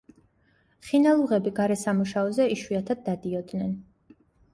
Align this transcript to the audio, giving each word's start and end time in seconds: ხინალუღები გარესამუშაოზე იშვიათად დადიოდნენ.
ხინალუღები 0.85 1.51
გარესამუშაოზე 1.59 2.47
იშვიათად 2.55 3.05
დადიოდნენ. 3.11 3.77